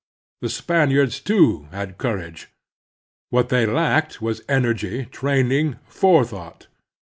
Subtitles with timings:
[0.41, 2.47] The Spaniards, too, had coiuage.
[3.29, 6.65] What they lacked was energy, training, forethought.